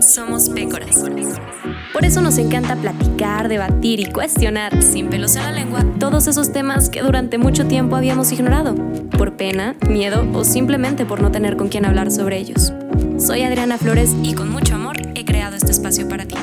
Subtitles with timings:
[0.00, 1.04] somos pécoras.
[1.92, 6.52] Por eso nos encanta platicar, debatir y cuestionar, sin pelos en la lengua, todos esos
[6.52, 8.74] temas que durante mucho tiempo habíamos ignorado,
[9.16, 12.72] por pena, miedo o simplemente por no tener con quién hablar sobre ellos.
[13.18, 16.36] Soy Adriana Flores y con mucho amor he creado este espacio para ti.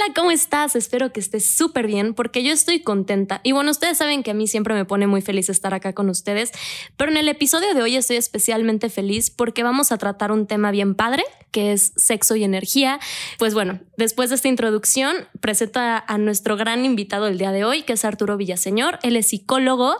[0.00, 0.76] Hola, ¿cómo estás?
[0.76, 3.40] Espero que estés súper bien porque yo estoy contenta.
[3.42, 6.08] Y bueno, ustedes saben que a mí siempre me pone muy feliz estar acá con
[6.08, 6.52] ustedes,
[6.96, 10.70] pero en el episodio de hoy estoy especialmente feliz porque vamos a tratar un tema
[10.70, 13.00] bien padre, que es sexo y energía.
[13.40, 17.82] Pues bueno, después de esta introducción, presenta a nuestro gran invitado el día de hoy,
[17.82, 19.00] que es Arturo Villaseñor.
[19.02, 19.96] Él es psicólogo,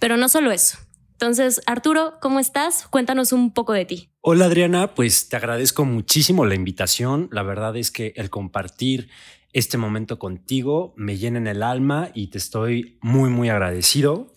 [0.00, 0.78] pero no solo eso.
[1.12, 2.86] Entonces, Arturo, ¿cómo estás?
[2.88, 4.10] Cuéntanos un poco de ti.
[4.20, 7.28] Hola Adriana, pues te agradezco muchísimo la invitación.
[7.32, 9.08] La verdad es que el compartir
[9.56, 14.34] este momento contigo me llena en el alma y te estoy muy, muy agradecido.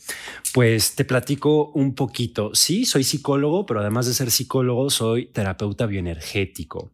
[0.53, 2.51] Pues te platico un poquito.
[2.55, 6.93] Sí, soy psicólogo, pero además de ser psicólogo, soy terapeuta bioenergético.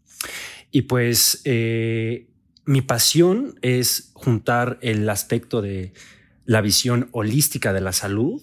[0.72, 2.28] Y pues eh,
[2.66, 5.94] mi pasión es juntar el aspecto de
[6.46, 8.42] la visión holística de la salud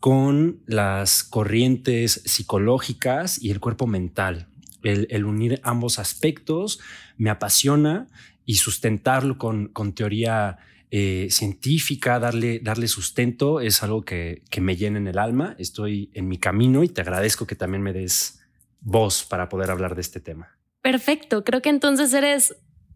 [0.00, 4.48] con las corrientes psicológicas y el cuerpo mental.
[4.82, 6.78] El, unir ambos aspectos
[7.16, 8.06] me apasiona
[8.44, 10.58] y sustentarlo con, con teoría
[10.90, 15.56] eh, científica, darle, darle sustento, es algo que, que me llena en el alma.
[15.58, 18.40] Estoy en mi camino y te agradezco que también me des
[18.80, 20.56] voz para poder hablar de este tema.
[20.82, 22.54] Perfecto, creo que entonces eres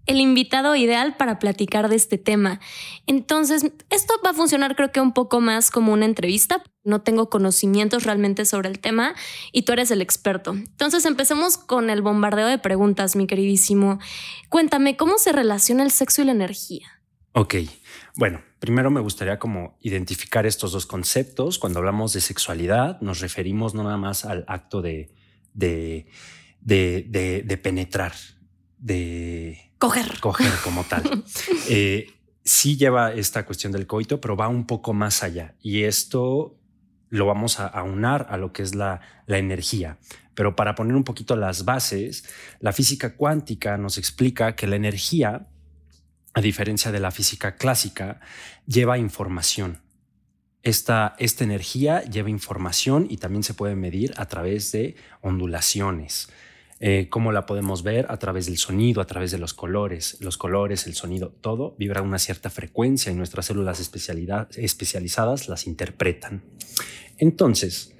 [0.08, 2.60] el invitado ideal para platicar de este tema.
[3.06, 6.62] Entonces, esto va a funcionar creo que un poco más como una entrevista.
[6.82, 9.14] No tengo conocimientos realmente sobre el tema
[9.52, 10.52] y tú eres el experto.
[10.52, 13.98] Entonces, empecemos con el bombardeo de preguntas, mi queridísimo.
[14.48, 16.88] Cuéntame, ¿cómo se relaciona el sexo y la energía?
[17.32, 17.56] Ok,
[18.16, 21.58] bueno, primero me gustaría como identificar estos dos conceptos.
[21.58, 25.12] Cuando hablamos de sexualidad, nos referimos no nada más al acto de,
[25.52, 26.06] de,
[26.62, 28.14] de, de penetrar,
[28.78, 30.18] de Coger.
[30.20, 31.24] Coger como tal.
[31.70, 32.06] Eh,
[32.44, 35.54] sí lleva esta cuestión del coito, pero va un poco más allá.
[35.60, 36.56] Y esto
[37.10, 39.98] lo vamos a aunar a lo que es la, la energía.
[40.34, 42.24] Pero para poner un poquito las bases,
[42.60, 45.46] la física cuántica nos explica que la energía,
[46.32, 48.20] a diferencia de la física clásica,
[48.66, 49.82] lleva información.
[50.62, 56.30] Esta, esta energía lleva información y también se puede medir a través de ondulaciones.
[56.80, 60.38] Eh, cómo la podemos ver a través del sonido, a través de los colores, los
[60.38, 66.44] colores, el sonido, todo vibra a una cierta frecuencia y nuestras células especializadas las interpretan.
[67.16, 67.96] Entonces,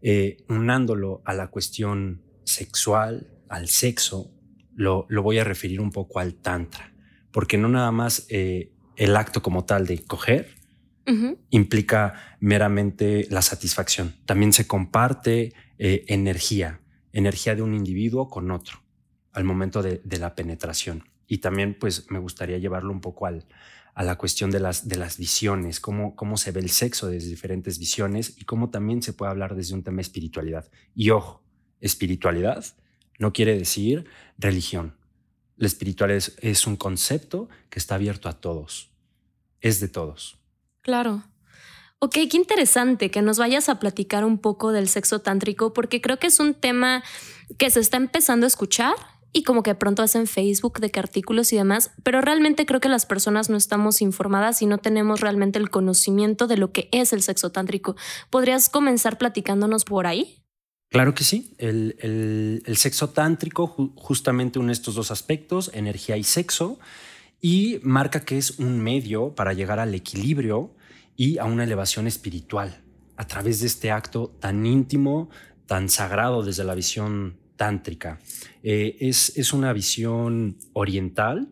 [0.00, 4.30] eh, unándolo a la cuestión sexual, al sexo,
[4.74, 6.94] lo, voy a referir un poco al tantra,
[7.30, 10.48] porque no nada más eh, el acto como tal de coger
[11.50, 16.80] implica meramente la satisfacción, también se comparte energía,
[17.14, 18.82] energía de un individuo con otro
[19.32, 21.08] al momento de, la penetración.
[21.26, 23.46] Y también pues me gustaría llevarlo un poco al,
[23.94, 27.30] a la cuestión de las, de las visiones, cómo, cómo se ve el sexo desde
[27.30, 30.70] diferentes visiones y cómo también se puede hablar desde un tema de espiritualidad.
[30.94, 31.42] Y ojo,
[31.80, 32.64] espiritualidad
[33.18, 34.04] no quiere decir
[34.38, 34.96] religión.
[35.56, 38.92] La espiritualidad es, es un concepto que está abierto a todos,
[39.60, 40.38] es de todos.
[40.80, 41.24] Claro.
[42.04, 46.18] Ok, qué interesante que nos vayas a platicar un poco del sexo tántrico, porque creo
[46.18, 47.02] que es un tema
[47.56, 48.94] que se está empezando a escuchar
[49.32, 52.90] y como que pronto hacen Facebook de qué artículos y demás, pero realmente creo que
[52.90, 57.14] las personas no estamos informadas y no tenemos realmente el conocimiento de lo que es
[57.14, 57.96] el sexo tántrico.
[58.28, 60.44] ¿Podrías comenzar platicándonos por ahí?
[60.90, 61.54] Claro que sí.
[61.56, 63.66] El, sexo tántrico
[63.96, 66.78] justamente une estos dos aspectos, energía y sexo,
[67.40, 70.74] y marca que es un medio para llegar al equilibrio
[71.16, 72.82] y a una elevación espiritual
[73.16, 75.30] a través de este acto tan íntimo,
[75.66, 78.18] tan sagrado desde la visión tántrica.
[78.62, 81.48] Eh, es, es, una visión oriental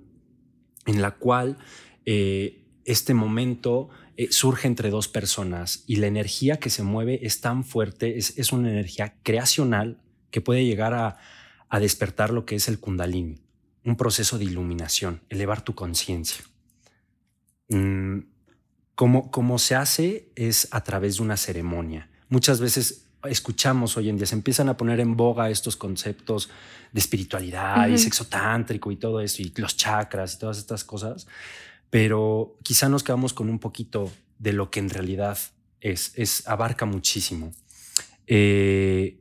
[0.87, 1.59] en la cual
[2.05, 7.41] eh, este momento eh, surge entre dos personas y la energía que se mueve es
[7.41, 10.01] tan fuerte, es, es una energía creacional
[10.31, 11.19] que puede llegar a,
[11.69, 13.39] a, despertar lo que es el kundalini,
[13.85, 16.45] un proceso de iluminación, elevar tu conciencia.
[17.69, 18.32] Mm,
[18.95, 22.09] como, se hace es a través de una ceremonia.
[22.29, 26.51] Muchas veces escuchamos hoy en día, se empiezan a poner en boga estos conceptos
[26.93, 31.27] de espiritualidad y sexo tántrico y todo eso, y los chakras y todas estas cosas,
[31.89, 35.39] pero quizá nos quedamos con un poquito de lo que en realidad
[35.81, 37.53] es, es abarca muchísimo.
[38.27, 39.21] Eh,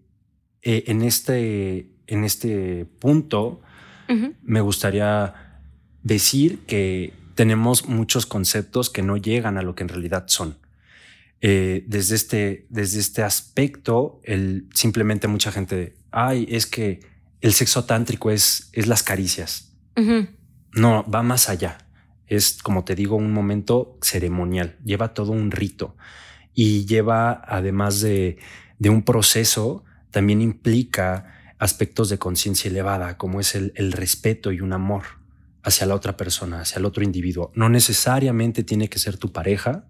[0.62, 3.62] eh, en, este, en este punto,
[4.44, 5.62] me gustaría
[6.04, 10.58] decir que tenemos muchos conceptos que no llegan a lo que en realidad son.
[11.42, 17.00] Eh, desde, este, desde este aspecto, el, simplemente mucha gente, ay, es que
[17.42, 19.68] el sexo tántrico es, es las caricias.
[20.74, 21.80] No, va más allá.
[22.28, 24.78] Es, como te digo, un momento ceremonial.
[24.84, 25.96] Lleva todo un rito
[26.54, 28.38] y lleva, además de,
[28.80, 34.62] de un proceso, también implica aspectos de conciencia elevada, como es el, el, respeto y
[34.62, 35.21] un amor
[35.64, 37.52] hacia la otra persona, hacia el otro individuo.
[37.56, 39.88] No necesariamente tiene que ser tu pareja,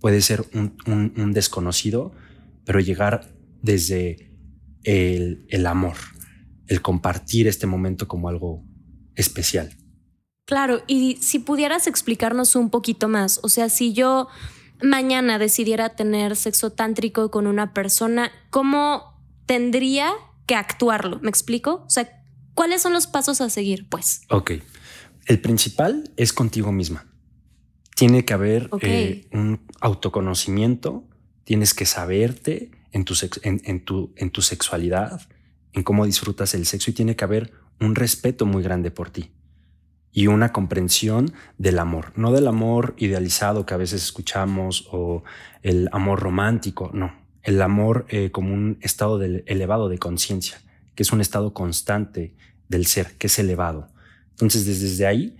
[0.00, 2.12] puede ser un, un, un desconocido,
[2.64, 4.32] pero llegar desde
[4.84, 5.96] el, el amor,
[6.66, 8.64] el compartir este momento como algo
[9.14, 9.76] especial.
[10.46, 14.28] Claro, y si pudieras explicarnos un poquito más, o sea, si yo
[14.80, 20.12] mañana decidiera tener sexo tántrico con una persona, ¿cómo tendría
[20.46, 21.18] que actuarlo?
[21.20, 21.84] ¿Me explico?
[21.86, 22.22] O sea,
[22.54, 23.88] ¿cuáles son los pasos a seguir?
[23.88, 24.20] Pues.
[24.30, 24.52] Ok.
[25.26, 27.06] El principal es contigo misma.
[27.96, 31.04] Tiene que haber eh, un autoconocimiento,
[31.44, 35.20] tienes que saberte en tu, en, tu, en tu sexualidad,
[35.72, 39.32] en cómo disfrutas el sexo y tiene que haber un respeto muy grande por ti
[40.12, 45.24] y una comprensión del amor, no del amor idealizado que a veces escuchamos o
[45.62, 50.62] el amor romántico, no, el amor eh, como un estado elevado de conciencia,
[50.94, 52.34] que es un estado constante
[52.68, 53.88] del ser, que es elevado.
[54.36, 55.36] Entonces desde, ahí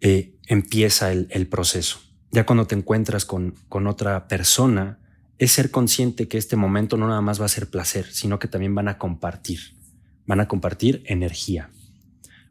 [0.00, 2.00] eh, empieza el, el, proceso.
[2.30, 4.98] Ya cuando te encuentras con, con otra persona,
[5.38, 8.48] es ser consciente que este momento no nada más va a ser placer, sino que
[8.48, 9.60] también van a compartir,
[10.26, 11.70] van a compartir energía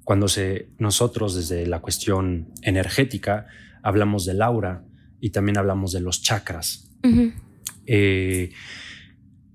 [0.09, 3.45] cuando se, nosotros desde la cuestión energética
[3.83, 4.83] hablamos del aura
[5.21, 6.89] y también hablamos de los chakras.
[7.85, 8.51] Eh,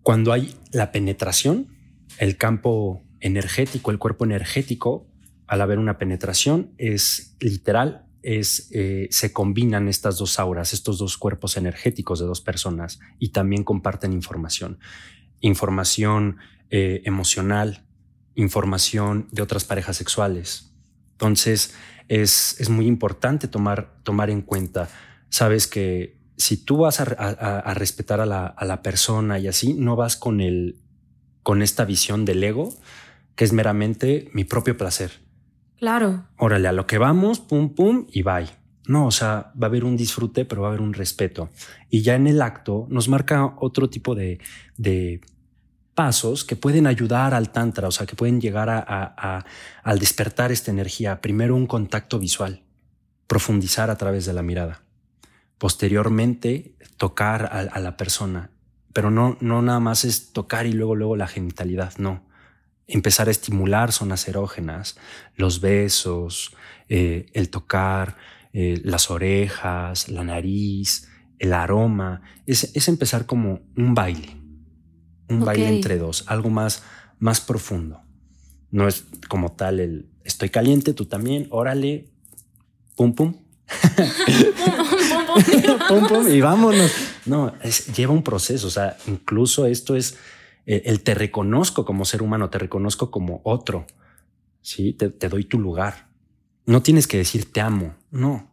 [0.04, 1.66] cuando hay la penetración,
[2.20, 5.08] el campo energético, el cuerpo energético,
[5.46, 11.18] al haber una penetración, es literal, es, eh, se combinan estas dos auras, estos dos
[11.18, 14.78] cuerpos energéticos de dos personas y también comparten información.
[15.40, 16.38] Información
[16.70, 17.84] eh, emocional,
[18.34, 20.72] información de otras parejas sexuales.
[21.12, 21.74] Entonces
[22.08, 24.88] es, es muy importante tomar, tomar en cuenta,
[25.28, 29.72] sabes que si tú vas a, a, respetar a la, a la, persona y así,
[29.74, 30.80] no vas con, el,
[31.42, 32.74] con esta visión del ego,
[33.36, 35.23] que es meramente mi propio placer.
[35.84, 36.24] Claro.
[36.38, 38.48] Órale, a lo que vamos, pum, pum, y bye.
[38.86, 41.50] No, o sea, va a haber un disfrute, pero va a haber un respeto.
[41.90, 44.38] Y ya en el acto nos marca otro tipo de,
[44.78, 45.20] de
[45.94, 49.44] pasos que pueden ayudar al tantra, o sea, que pueden llegar a,
[49.82, 51.20] al despertar esta energía.
[51.20, 52.62] Primero un contacto visual,
[53.26, 54.84] profundizar a través de la mirada.
[55.58, 58.48] Posteriormente tocar a, la persona,
[58.94, 62.22] pero no, no nada más es tocar y luego, luego la genitalidad, no.
[62.86, 64.96] Empezar a estimular zonas erógenas,
[65.36, 66.54] los besos,
[66.88, 68.16] eh, el tocar,
[68.52, 71.08] eh, las orejas, la nariz,
[71.38, 72.22] el aroma.
[72.46, 74.44] Es, es empezar como un baile
[75.28, 76.82] un baile entre dos, algo más,
[77.18, 78.00] más profundo.
[78.70, 82.10] No es como tal el estoy caliente, tú también, órale,
[82.96, 83.34] pum, pum.
[85.88, 86.90] pum, pum, y vámonos.
[87.26, 87.52] No,
[87.96, 88.66] lleva un proceso.
[88.66, 90.16] O sea, incluso esto es
[90.66, 93.86] el, te reconozco como ser humano, te reconozco como otro.
[94.62, 96.08] Sí, te, te doy tu lugar.
[96.66, 98.50] No tienes que decir te amo, no.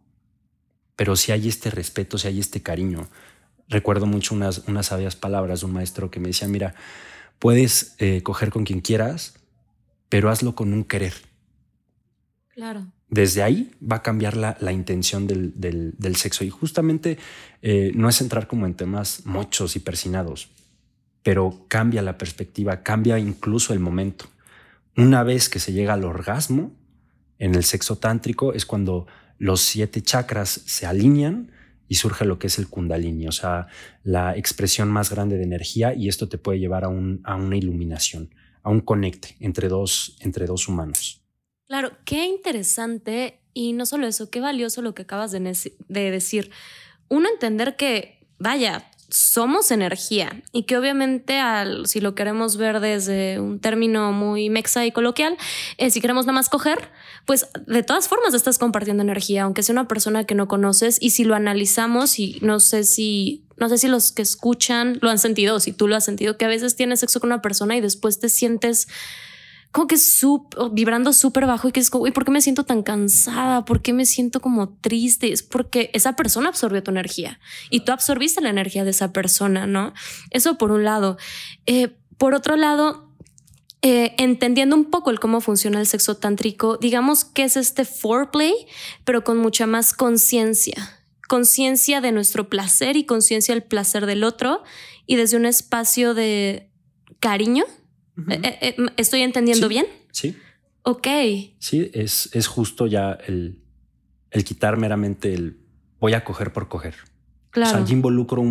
[0.95, 3.07] Pero si hay este respeto, si hay este cariño,
[3.69, 6.75] recuerdo mucho unas, unas sabias palabras de un maestro que me decía, mira,
[7.39, 9.33] puedes eh, coger con quien quieras,
[10.09, 11.13] pero hazlo con un querer.
[12.49, 12.85] Claro.
[13.07, 17.17] Desde ahí va a cambiar la, la intención del, del, sexo y justamente
[17.61, 20.49] eh, no es entrar como en temas muchos y persinados,
[21.23, 24.25] pero cambia la perspectiva, cambia incluso el momento.
[24.97, 26.73] Una vez que se llega al orgasmo
[27.37, 31.51] en el sexo tántrico es cuando los siete chakras se alinean
[31.87, 33.67] y surge lo que es el kundalini, o sea,
[34.03, 37.57] la expresión más grande de energía y esto te puede llevar a, un, a una
[37.57, 41.21] iluminación, a un conecte entre dos, entre dos humanos.
[41.67, 45.39] Claro, qué interesante y no solo eso, qué valioso lo que acabas de,
[45.87, 46.51] de decir.
[47.09, 53.39] Uno entender que, vaya, somos energía y que obviamente al, si lo queremos ver desde
[53.39, 55.37] un término muy mexa y coloquial,
[55.77, 56.89] eh, si queremos nada más coger,
[57.25, 61.11] pues de todas formas estás compartiendo energía, aunque sea una persona que no conoces y
[61.11, 65.19] si lo analizamos y no sé si no sé si los que escuchan lo han
[65.19, 67.75] sentido o si tú lo has sentido que a veces tienes sexo con una persona
[67.77, 68.87] y después te sientes
[69.71, 69.95] como que
[70.71, 73.63] vibrando súper bajo y que es como, ¿por qué me siento tan cansada?
[73.63, 75.31] ¿Por qué me siento como triste?
[75.31, 79.67] Es porque esa persona absorbió tu energía y tú absorbiste la energía de esa persona,
[79.67, 79.93] ¿no?
[80.29, 81.17] Eso por un lado.
[81.65, 83.09] Eh, por otro lado,
[83.81, 88.53] eh, entendiendo un poco el cómo funciona el sexo tántrico, digamos que es este foreplay,
[89.05, 90.99] pero con mucha más conciencia.
[91.29, 94.63] Conciencia de nuestro placer y conciencia del placer del otro
[95.07, 96.69] y desde un espacio de
[97.21, 97.63] cariño
[98.29, 99.85] Eh, eh, ¿Estoy entendiendo bien?
[100.11, 100.35] Sí.
[100.83, 101.07] Ok.
[101.59, 103.59] Sí, es, es justo ya el,
[104.31, 105.59] el quitar meramente el
[105.99, 106.95] voy a coger por coger.
[107.51, 107.69] Claro.
[107.69, 108.41] O sea, yo involucro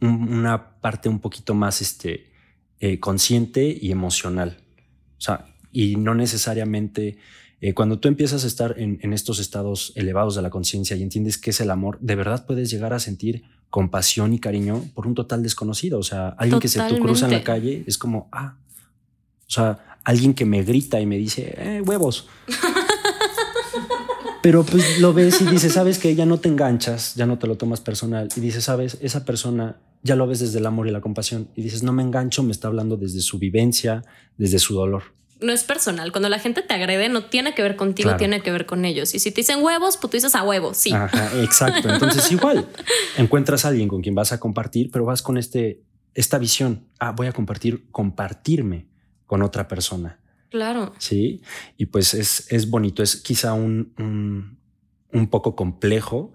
[0.00, 2.32] una parte un poquito más este,
[2.80, 4.58] eh, consciente y emocional.
[5.18, 7.16] O sea, y no necesariamente
[7.74, 11.38] cuando tú empiezas a estar en, en estos estados elevados de la conciencia y entiendes
[11.38, 13.44] qué es el amor, de verdad puedes llegar a sentir
[13.74, 15.98] compasión y cariño por un total desconocido.
[15.98, 18.56] O sea, alguien que se te cruza en la calle es como, ah,
[19.46, 22.28] o sea, alguien que me grita y me dice, eh, huevos.
[24.42, 27.46] Pero pues lo ves y dices, sabes que ya no te enganchas, ya no te
[27.46, 28.28] lo tomas personal.
[28.36, 31.48] Y dices, sabes, esa persona ya lo ves desde el amor y la compasión.
[31.56, 34.04] Y dices, no me engancho, me está hablando desde su vivencia,
[34.36, 35.04] desde su dolor.
[35.40, 36.12] No es personal.
[36.12, 39.14] Cuando la gente te agrede, no tiene que ver contigo, tiene que ver con ellos.
[39.14, 40.92] Y si te dicen huevos, pues tú dices a huevos, sí.
[40.92, 41.88] Ajá, exacto.
[41.88, 42.68] Entonces, igual
[43.16, 45.80] encuentras a alguien con quien vas a compartir, pero vas con este,
[46.12, 46.86] esta visión.
[46.98, 48.88] Ah, voy a compartir, compartirme
[49.26, 50.18] con otra persona.
[50.50, 50.92] Claro.
[50.98, 51.42] Sí.
[51.76, 53.02] Y pues es, es bonito.
[53.02, 54.58] Es quizá un, un,
[55.12, 56.32] un poco complejo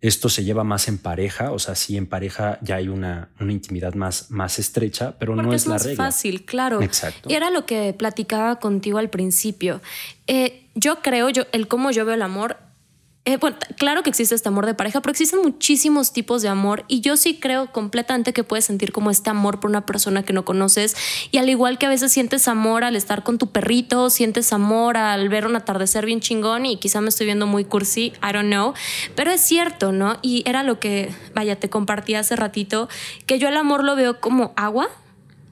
[0.00, 3.52] esto se lleva más en pareja, o sea, sí en pareja ya hay una, una
[3.52, 6.04] intimidad más, más estrecha, pero no es, es la más regla.
[6.04, 6.80] fácil, claro.
[6.82, 7.28] Exacto.
[7.28, 9.80] Y era lo que platicaba contigo al principio.
[10.28, 12.58] Eh, yo creo, yo, el cómo yo veo el amor
[13.30, 13.38] eh,
[13.76, 17.18] claro que existe este amor de pareja, pero existen muchísimos tipos de amor y yo
[17.18, 20.96] sí creo completamente que puedes sentir como este amor por una persona que no conoces
[21.30, 24.96] y al igual que a veces sientes amor al estar con tu perrito, sientes amor
[24.96, 28.46] al ver un atardecer bien chingón y quizá me estoy viendo muy cursi, I don't
[28.46, 28.72] know,
[29.14, 30.18] pero es cierto, ¿no?
[30.22, 32.88] Y era lo que, vaya, te compartí hace ratito,
[33.26, 34.88] que yo el amor lo veo como agua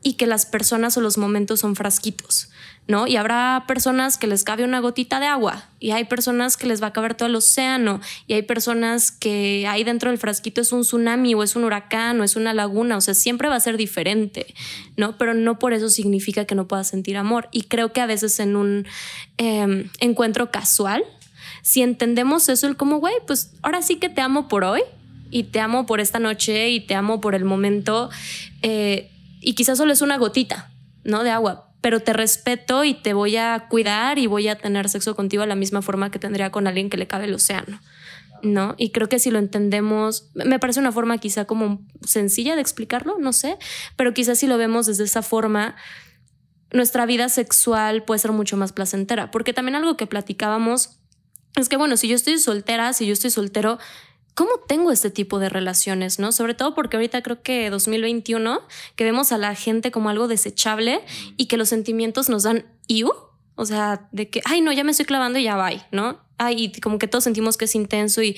[0.03, 2.49] y que las personas o los momentos son frasquitos.
[2.89, 3.07] ¿No?
[3.07, 6.81] Y habrá personas que les cabe una gotita de agua y hay personas que les
[6.83, 10.71] va a caber todo el océano y hay personas que ahí dentro del frasquito es
[10.71, 13.61] un tsunami o es un huracán o es una laguna, o sea, siempre va a
[13.61, 14.55] ser diferente,
[14.97, 15.19] ¿no?
[15.19, 17.49] Pero no por eso significa que no puedas sentir amor.
[17.51, 18.87] Y creo que a veces en un
[19.37, 21.05] em, encuentro casual,
[21.63, 24.83] si entendemos eso, el como, güey, pues ahora sí que te amo por hoy
[25.31, 28.11] y te amo por esta noche y te amo por el momento
[28.63, 30.71] eh, y quizás solo es una gotita,
[31.03, 31.25] ¿no?
[31.25, 35.15] De agua, pero te respeto y te voy a cuidar y voy a tener sexo
[35.15, 37.81] contigo de la misma forma que tendría con alguien que le cabe el océano.
[38.43, 38.75] ¿no?
[38.77, 43.17] Y creo que si lo entendemos, me parece una forma quizá como sencilla de explicarlo,
[43.19, 43.59] no sé,
[43.97, 45.77] pero quizás si lo vemos desde esa forma,
[46.71, 50.99] nuestra vida sexual puede ser mucho más placentera, porque también algo que platicábamos
[51.57, 53.79] es que, bueno, si yo estoy soltera, si yo estoy soltero,
[54.37, 56.21] ¿cómo tengo este tipo de relaciones?
[56.21, 56.31] ¿no?
[56.31, 58.61] Sobre todo porque ahorita creo que 2021,
[58.95, 61.01] que vemos a la gente como algo desechable
[61.37, 63.11] y que los sentimientos nos dan iu,
[63.57, 66.21] o sea, de que, ay, no, ya me estoy clavando y ya va, ¿no?
[66.37, 68.37] Ay, y como que todos sentimos que es intenso y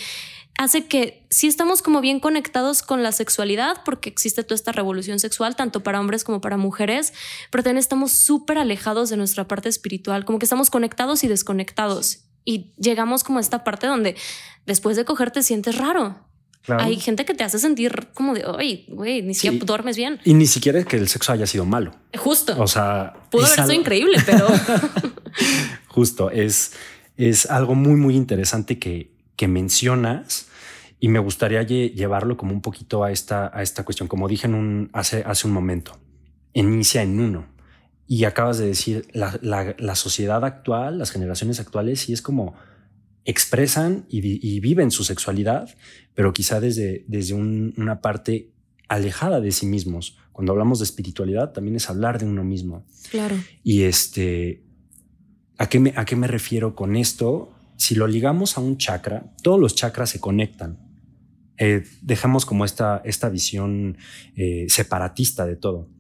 [0.57, 5.19] hace que sí estamos como bien conectados con la sexualidad porque existe toda esta revolución
[5.19, 7.13] sexual, tanto para hombres como para mujeres,
[7.51, 12.28] pero también estamos súper alejados de nuestra parte espiritual, como que estamos conectados y desconectados
[12.49, 14.17] y llegamos como a esta parte donde
[14.65, 16.17] después de coger te sientes raro.
[16.67, 20.19] Hay gente que te hace sentir como de, oye, güey, ni siquiera duermes bien.
[20.25, 21.95] Y ni siquiera es que el sexo haya sido malo.
[22.17, 22.55] Justo.
[22.59, 24.47] O sea, pudo haber sido increíble, pero
[25.89, 26.73] justo es,
[27.19, 30.47] es algo muy, muy interesante que, que mencionas
[31.01, 34.09] y me gustaría llevarlo como un poquito a esta, a esta cuestión.
[34.09, 35.99] Como dije en un, hace, hace un momento,
[36.55, 37.58] inicia en uno.
[38.11, 42.55] Y acabas de decir, la, sociedad actual, las generaciones actuales, sí es como
[43.27, 45.69] expresan y, viven su sexualidad,
[46.15, 48.51] pero quizá desde, desde una parte
[48.89, 50.17] alejada de sí mismos.
[50.33, 52.87] Cuando hablamos de espiritualidad, también es hablar de uno mismo.
[53.11, 53.37] Claro.
[53.63, 54.65] Y este,
[55.59, 57.53] ¿a qué me, a qué me refiero con esto?
[57.77, 60.79] Si lo ligamos a un chakra, todos los chakras se conectan.
[61.59, 63.99] Eh, dejamos como esta, esta visión
[64.35, 65.98] eh, separatista de todo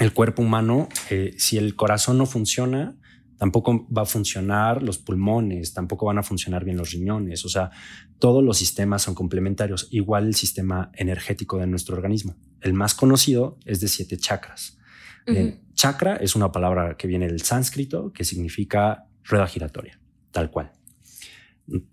[0.00, 2.96] el cuerpo humano, eh, si el corazón no funciona,
[3.36, 7.44] tampoco va a funcionar los pulmones, tampoco van a funcionar bien los riñones.
[7.44, 7.70] O sea,
[8.18, 12.34] todos los sistemas son complementarios, igual el sistema energético de nuestro organismo.
[12.62, 14.78] El más conocido es de siete chakras.
[15.26, 20.72] Eh, chakra es una palabra que viene del sánscrito que significa rueda giratoria, tal cual.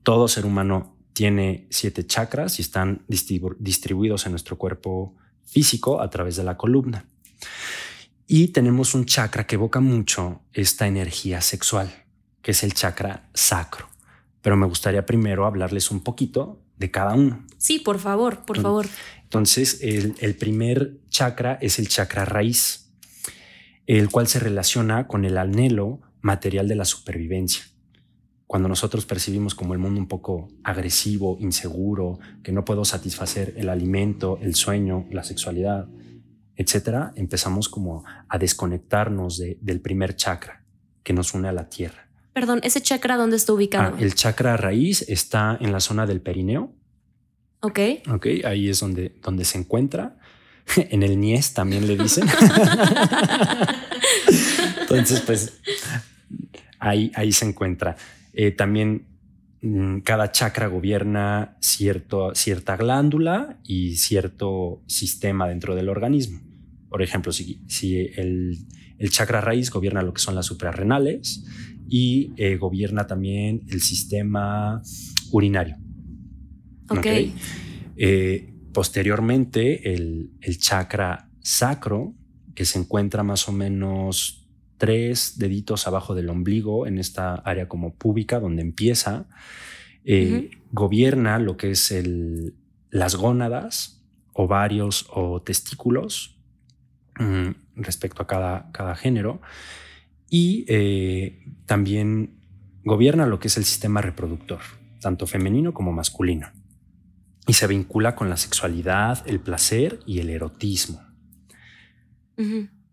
[0.03, 6.37] Todo ser humano tiene siete chakras y están distribuidos en nuestro cuerpo físico a través
[6.37, 7.05] de la columna.
[8.29, 11.89] Y tenemos un chakra que evoca mucho esta energía sexual,
[12.41, 13.87] que es el chakra sacro.
[14.41, 17.45] Pero me gustaría primero hablarles un poquito de cada uno.
[17.57, 18.85] Sí, por favor, por favor.
[19.23, 22.91] Entonces, el, primer chakra es el chakra raíz,
[23.85, 27.63] el cual se relaciona con el anhelo material de la supervivencia.
[28.45, 33.69] Cuando nosotros percibimos como el mundo un poco agresivo, inseguro, que no puedo satisfacer el
[33.69, 35.87] alimento, el sueño, la sexualidad,
[36.57, 40.63] etcétera, empezamos como a desconectarnos del primer chakra
[41.03, 42.09] que nos une a la tierra.
[42.33, 43.95] Perdón, ¿ese chakra dónde está ubicado?
[43.95, 46.73] Ah, el chakra raíz está en la zona del perineo.
[47.61, 47.79] Ok.
[48.11, 50.17] Ok, ahí es donde, donde se encuentra.
[50.75, 52.27] En el Nies también le dicen.
[54.81, 55.61] Entonces, pues
[56.77, 57.95] ahí, ahí se encuentra.
[58.33, 59.07] Eh, también
[59.61, 66.46] mm, cada chakra gobierna cierto, cierta glándula y cierto sistema dentro del organismo.
[66.89, 68.57] Por ejemplo, si, si el,
[68.97, 71.45] el chakra raíz gobierna lo que son las suprarrenales
[71.87, 74.81] y eh, gobierna también el sistema
[75.31, 75.77] urinario.
[76.89, 77.05] Ok.
[77.97, 82.13] Eh, posteriormente, el, el, chakra sacro,
[82.55, 87.95] que se encuentra más o menos tres deditos abajo del ombligo, en esta área como
[87.95, 89.27] púbica, donde empieza,
[90.05, 92.55] eh, gobierna lo que es el,
[92.91, 94.03] las gónadas,
[94.33, 96.36] ovarios o testículos,
[97.75, 99.41] respecto a cada, cada género.
[100.29, 102.37] Y eh, también
[102.83, 104.61] gobierna lo que es el sistema reproductor,
[105.01, 106.49] tanto femenino como masculino,
[107.45, 111.01] y se vincula con la sexualidad, el placer y el erotismo.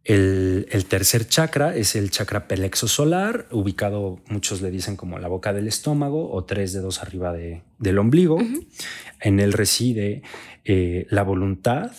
[0.04, 5.52] el, tercer chakra es el chakra pelexo solar, ubicado, muchos le dicen como la boca
[5.52, 8.38] del estómago o tres dedos arriba del ombligo.
[9.20, 10.22] En él reside
[10.64, 11.92] eh, la voluntad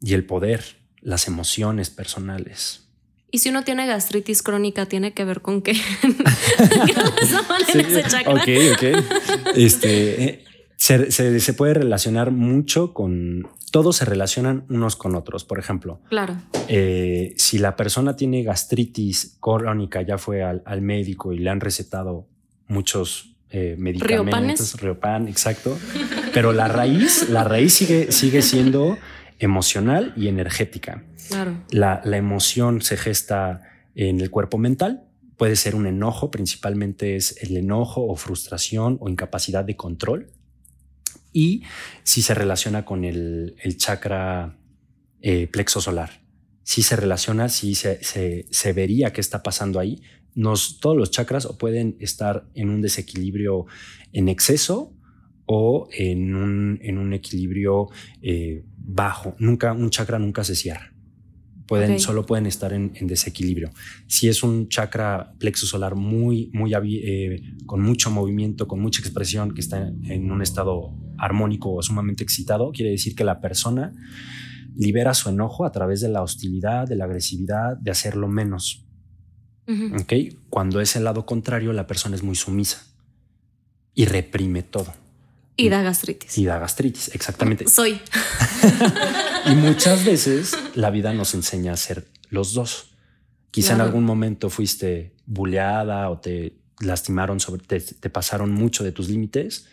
[0.00, 2.88] y el poder, las emociones personales.
[3.30, 8.34] Y si uno tiene gastritis crónica, tiene que ver con qué, ¿Qué en ese chakra.
[8.34, 9.56] Ok, ok.
[9.56, 10.44] Este, eh,
[10.76, 13.48] se, puede relacionar mucho con.
[13.70, 15.44] Todos se relacionan unos con otros.
[15.44, 16.36] Por ejemplo, claro.
[16.68, 22.28] Eh, si la persona tiene gastritis crónica, ya fue al, médico y le han recetado
[22.68, 24.78] muchos eh, medicamentos.
[24.78, 25.78] Riopan, exacto.
[26.34, 28.98] Pero la raíz, la raíz sigue, sigue siendo
[29.38, 31.04] emocional y energética.
[31.70, 33.62] La, emoción se gesta
[33.94, 35.04] en el cuerpo mental.
[35.36, 40.30] Puede ser un enojo, principalmente es el enojo o frustración o incapacidad de control.
[41.32, 41.62] Y
[42.02, 44.58] si se relaciona con el, chakra
[45.20, 46.22] eh, plexo solar.
[46.62, 50.02] Si se relaciona, si se, vería qué está pasando ahí.
[50.34, 53.66] Nos, todos los chakras pueden estar en un desequilibrio
[54.12, 54.94] en exceso
[55.54, 57.88] o en un, equilibrio
[58.22, 59.36] eh, bajo.
[59.38, 60.94] Nunca, un chakra nunca se cierra.
[61.66, 63.70] Pueden, Solo pueden estar en, desequilibrio.
[64.06, 69.52] Si es un chakra plexo solar muy, muy eh, con mucho movimiento, con mucha expresión,
[69.52, 73.92] que está en un estado armónico o sumamente excitado, quiere decir que la persona
[74.74, 78.86] libera su enojo a través de la hostilidad, de la agresividad, de hacerlo menos.
[80.48, 82.86] Cuando es el lado contrario, la persona es muy sumisa
[83.94, 85.01] y reprime todo.
[85.56, 86.38] Y da gastritis.
[86.38, 87.68] Y da gastritis, exactamente.
[87.68, 88.00] Soy.
[89.46, 92.94] y muchas veces la vida nos enseña a ser los dos.
[93.50, 99.10] Quizá en algún momento fuiste buleada o te lastimaron, sobre, te, pasaron mucho de tus
[99.10, 99.66] límites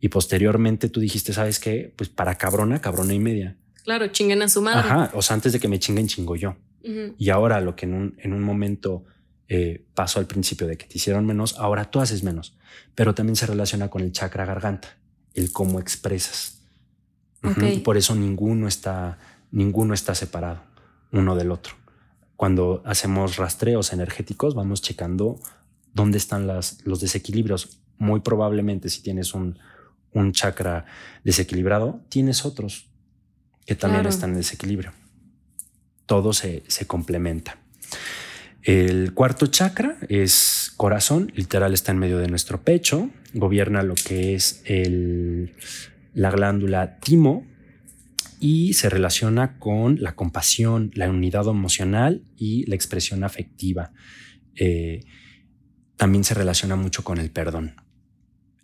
[0.00, 1.92] y posteriormente tú dijiste, ¿sabes qué?
[1.94, 3.56] Pues para cabrona, cabrona y media.
[3.84, 4.80] Claro, chinguen a su madre.
[4.80, 6.56] Ajá, o sea, antes de que me chinguen, chingo yo.
[7.16, 9.04] Y ahora lo que en un, en un momento
[9.48, 12.58] eh, pasó al principio de que te hicieron menos, ahora tú haces menos.
[12.94, 14.98] Pero también se relaciona con el chakra garganta
[15.34, 16.58] el cómo expresas.
[17.84, 19.18] Por eso ninguno está,
[19.50, 20.62] ninguno está separado
[21.12, 21.74] uno del otro.
[22.36, 25.38] Cuando hacemos rastreos energéticos, vamos checando
[25.92, 27.80] dónde están las, los desequilibrios.
[27.98, 29.58] Muy probablemente si tienes un,
[30.12, 30.86] un chakra
[31.22, 32.90] desequilibrado, tienes otros
[33.66, 34.92] que también están en desequilibrio.
[36.06, 37.58] Todo se, se complementa.
[38.62, 44.34] El cuarto chakra es corazón, literal está en medio de nuestro pecho, gobierna lo que
[44.34, 45.52] es el,
[46.14, 47.46] la glándula timo
[48.40, 53.92] y se relaciona con la compasión, la unidad emocional y la expresión afectiva.
[54.56, 55.04] Eh,
[55.96, 57.76] también se relaciona mucho con el perdón,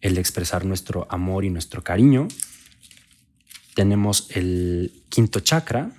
[0.00, 2.28] el expresar nuestro amor y nuestro cariño.
[3.74, 5.92] Tenemos el quinto chakra,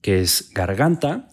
[0.00, 1.30] que es garganta,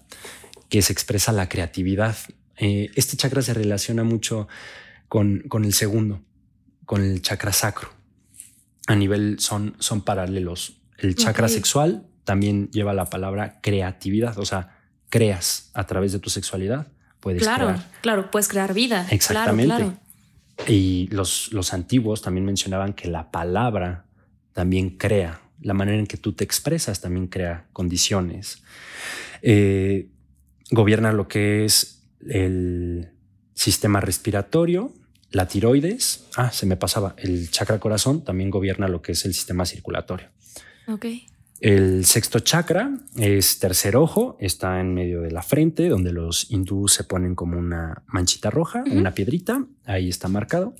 [0.69, 2.15] que se expresa la creatividad.
[2.57, 4.47] Eh, este chakra se relaciona mucho
[5.09, 6.21] con, con, el segundo,
[6.91, 7.87] con el chakra sacro.
[8.85, 10.81] A nivel son, son paralelos.
[10.97, 14.77] El chakra sexual también lleva la palabra creatividad, o sea,
[15.09, 16.89] creas a través de tu sexualidad.
[17.21, 17.91] Puedes claro, crear.
[18.01, 19.07] claro, puedes crear vida.
[19.09, 19.93] Exactamente.
[20.67, 24.03] Y los, los antiguos también mencionaban que la palabra
[24.51, 28.63] también crea, la manera en que tú te expresas también crea condiciones.
[29.41, 30.09] Eh,
[30.71, 33.13] gobierna lo que es el
[33.53, 34.93] sistema respiratorio,
[35.31, 36.27] la tiroides.
[36.35, 37.15] Ah, se me pasaba.
[37.17, 40.27] El chakra corazón también gobierna lo que es el sistema circulatorio.
[40.87, 41.05] Ok.
[41.61, 46.93] El sexto chakra es tercer ojo, está en medio de la frente, donde los hindús
[46.93, 50.73] se ponen como una manchita roja, una piedrita, ahí está marcado.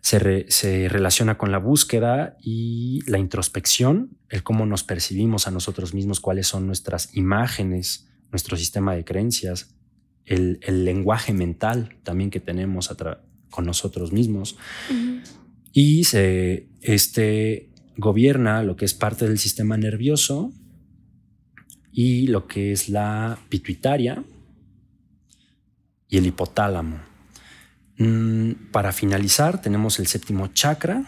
[0.00, 5.92] Se, se, relaciona con la búsqueda y la introspección, el cómo nos percibimos a nosotros
[5.92, 9.74] mismos, cuáles son nuestras imágenes, nuestro sistema de creencias,
[10.24, 12.90] el, el lenguaje mental también que tenemos
[13.54, 14.56] con nosotros mismos.
[15.72, 20.52] Y se, este gobierna lo que es parte del sistema nervioso
[21.92, 24.24] y lo que es la pituitaria
[26.08, 26.98] y el hipotálamo.
[27.98, 31.04] Mm, para finalizar, tenemos el séptimo chakra,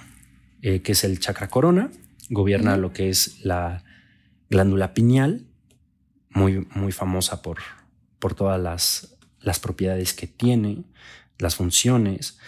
[0.62, 1.90] eh, que es el chakra corona,
[2.30, 3.82] gobierna lo que es la
[4.48, 5.46] glándula pineal,
[6.30, 7.58] muy, muy famosa por,
[8.20, 10.84] por todas las, las propiedades que tiene,
[11.38, 12.38] las funciones,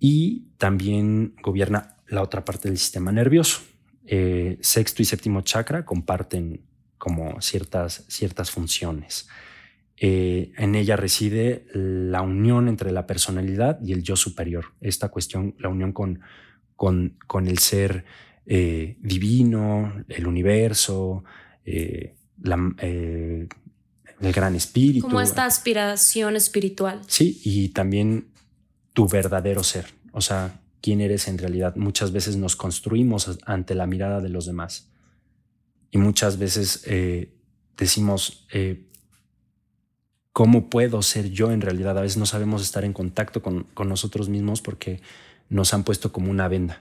[0.00, 3.60] y también gobierna la otra parte del sistema nervioso.
[4.06, 6.62] Eh, sexto y séptimo chakra comparten
[6.96, 9.28] como ciertas, ciertas funciones.
[10.00, 14.66] Eh, en ella reside la unión entre la personalidad y el yo superior.
[14.80, 16.20] Esta cuestión, la unión con,
[16.76, 18.04] con, con el ser
[18.46, 21.24] eh, divino, el universo,
[24.20, 25.06] el gran espíritu.
[25.06, 27.00] Como esta aspiración espiritual.
[27.06, 28.28] Sí, y también
[28.92, 29.86] tu verdadero ser.
[30.12, 31.76] O sea, quién eres en realidad.
[31.76, 34.88] Muchas veces nos construimos ante la mirada de los demás.
[35.90, 37.34] Y muchas veces eh,
[37.76, 38.88] decimos, eh,
[40.32, 41.96] ¿cómo puedo ser yo en realidad?
[41.96, 45.00] A veces no sabemos estar en contacto con, nosotros mismos porque
[45.48, 46.80] nos han puesto como una venda.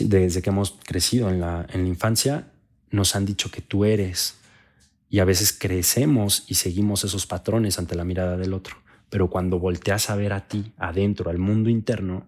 [0.00, 2.48] desde que hemos crecido en la, en la infancia,
[2.90, 4.36] nos han dicho que tú eres.
[5.08, 8.76] Y a veces crecemos y seguimos esos patrones ante la mirada del otro.
[9.10, 12.26] Pero cuando volteas a ver a ti, adentro, al mundo interno,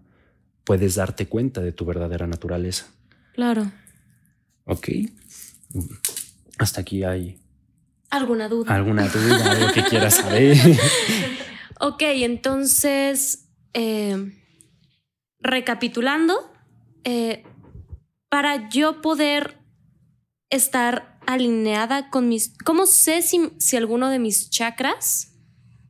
[0.63, 2.87] puedes darte cuenta de tu verdadera naturaleza.
[3.33, 3.71] Claro.
[4.65, 4.89] Ok.
[6.57, 7.39] Hasta aquí hay.
[8.09, 8.73] ¿Alguna duda?
[8.73, 9.51] ¿Alguna duda?
[9.51, 10.57] ¿Algo que quieras saber?
[11.79, 14.33] ok, entonces, eh,
[15.39, 16.51] recapitulando,
[17.03, 17.43] eh,
[18.29, 19.57] para yo poder
[20.49, 22.53] estar alineada con mis...
[22.65, 25.33] ¿Cómo sé si, si alguno de mis chakras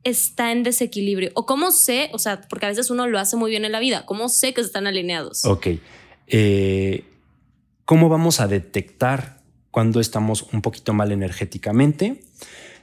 [0.04, 1.30] está en desequilibrio?
[1.34, 3.80] ¿O cómo sé, o sea, porque a veces uno lo hace muy bien en la
[3.80, 5.44] vida, ¿cómo sé que están alineados?
[5.46, 5.68] Ok.
[6.26, 7.04] Eh,
[7.84, 12.20] ¿Cómo vamos a detectar cuando estamos un poquito mal energéticamente?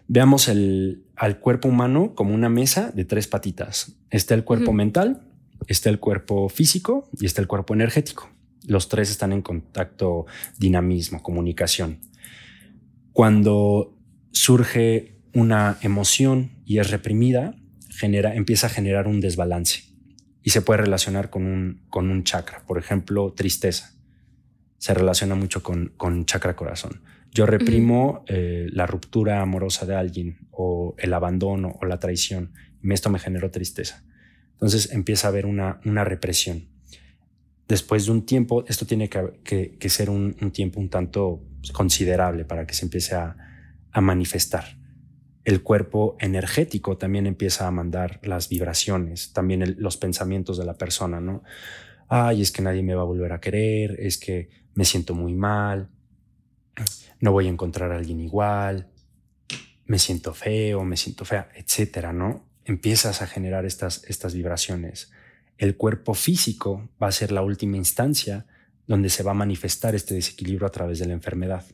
[0.08, 3.92] Veamos el, al cuerpo humano como una mesa de tres patitas.
[4.10, 5.22] Está el cuerpo mental,
[5.68, 8.30] está el cuerpo físico y está el cuerpo energético.
[8.66, 10.26] Los tres están en contacto,
[10.58, 12.00] dinamismo, comunicación.
[13.16, 13.98] Cuando
[14.34, 17.56] surge una emoción y es reprimida,
[17.90, 19.84] genera, empieza a generar un desbalance
[20.44, 22.66] y se puede relacionar con un, con un chakra.
[22.68, 23.94] Por ejemplo, tristeza.
[24.80, 27.04] Se relaciona mucho con, con chakra corazón.
[27.32, 32.52] Yo reprimo eh, la ruptura amorosa de alguien o el abandono o la traición
[32.94, 34.04] esto me generó tristeza.
[34.56, 36.68] Entonces empieza a haber una, una represión.
[37.70, 42.46] Después de un tiempo, esto tiene que, que, ser un, un, tiempo un tanto considerable
[42.46, 43.36] para que se empiece a,
[43.92, 44.78] a manifestar
[45.46, 51.22] el cuerpo energético también empieza a mandar las vibraciones, también los pensamientos de la persona,
[51.22, 51.44] ¿no?
[52.10, 55.36] Ay, es que nadie me va a volver a querer, es que me siento muy
[55.36, 55.90] mal,
[57.20, 58.90] no voy a encontrar a alguien igual,
[59.86, 62.50] me siento feo, me siento fea, etcétera, ¿no?
[62.66, 65.12] Empiezas a generar estas, estas vibraciones.
[65.60, 68.48] El cuerpo físico va a ser la última instancia
[68.88, 71.66] donde se va a manifestar este desequilibrio a través de la enfermedad.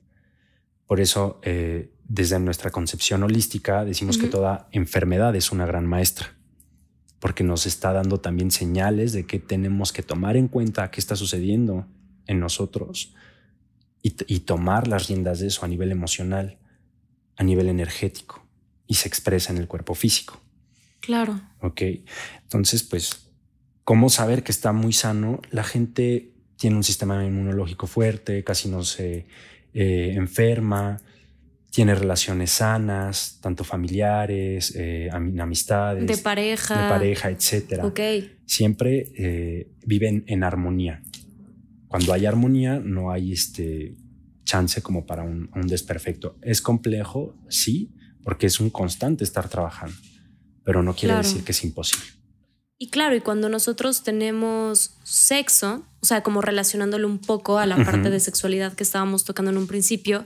[0.87, 6.35] Por eso, eh, desde nuestra concepción holística, decimos que toda enfermedad es una gran maestra,
[7.19, 11.15] porque nos está dando también señales de que tenemos que tomar en cuenta qué está
[11.15, 11.87] sucediendo
[12.27, 13.13] en nosotros
[14.01, 16.57] y, y tomar las riendas de eso a nivel emocional,
[17.37, 18.45] a nivel energético,
[18.87, 20.41] y se expresa en el cuerpo físico.
[20.99, 21.41] Claro.
[21.61, 21.81] Ok.
[22.43, 23.31] Entonces, pues,
[23.83, 25.41] ¿cómo saber que está muy sano?
[25.51, 26.30] La gente
[26.61, 29.25] tiene un sistema inmunológico fuerte, casi no se
[29.73, 31.01] eh, enferma,
[31.71, 37.83] tiene relaciones sanas, tanto familiares, eh, amistades, de pareja, de pareja, etcétera.
[37.87, 38.37] Okay.
[38.45, 41.01] Siempre eh, viven en armonía.
[41.87, 43.95] Cuando hay armonía, no hay este
[44.43, 46.37] chance como para un, un, desperfecto.
[46.43, 47.91] Es complejo, sí,
[48.23, 49.95] porque es un constante estar trabajando,
[50.63, 52.05] pero no quiere decir que es imposible.
[52.77, 57.77] Y claro, y cuando nosotros tenemos sexo, o sea, como relacionándolo un poco a la
[57.77, 60.25] parte de sexualidad que estábamos tocando en un principio,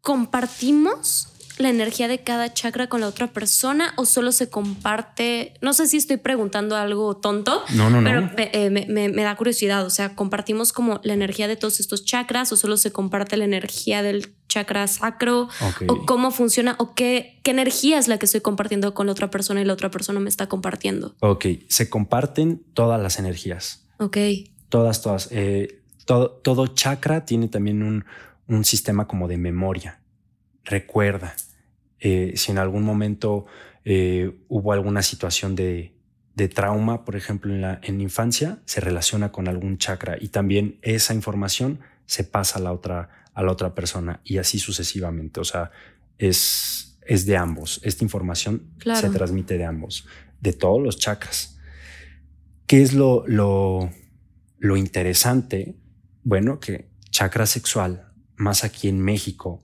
[0.00, 5.54] compartimos la energía de cada chakra con la otra persona o solo se comparte?
[5.60, 9.84] No sé si estoy preguntando algo tonto, no, no, pero eh, Me, da curiosidad.
[9.86, 13.44] O sea, ¿compartimos como la energía de todos estos chakras o solo se comparte la
[13.44, 15.48] energía del chakra sacro?
[15.86, 16.74] ¿O cómo funciona?
[16.78, 19.72] ¿O qué, qué energía es la que estoy compartiendo con la otra persona y la
[19.72, 21.14] otra persona me está compartiendo?
[21.20, 23.86] Ok, se comparten todas las energías.
[23.98, 24.16] Ok.
[24.74, 25.28] Todas, todas.
[25.30, 28.04] Eh, todo, todo chakra tiene también un,
[28.48, 30.00] un sistema como de memoria
[30.64, 31.36] recuerda.
[32.00, 33.46] Eh, si en algún momento
[33.84, 35.92] eh, hubo alguna situación de,
[36.52, 41.14] trauma, por ejemplo, en la, en infancia, se relaciona con algún chakra y también esa
[41.14, 45.38] información se pasa a la otra, a la otra persona y así sucesivamente.
[45.38, 45.70] O sea,
[46.18, 47.80] es, es de ambos.
[47.84, 50.08] Esta información se transmite de ambos,
[50.40, 51.60] de todos los chakras.
[52.66, 53.90] ¿Qué es lo, lo,
[54.64, 55.76] lo interesante?
[56.22, 59.62] Bueno, que chakra sexual, más aquí en México,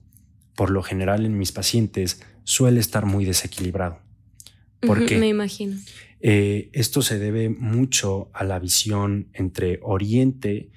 [0.55, 3.99] por lo general en mis pacientes suele estar muy desequilibrado.
[4.79, 5.17] ¿Por qué?
[5.17, 5.75] Me imagino.
[6.19, 10.69] Eh, esto se debe mucho a la visión entre Oriente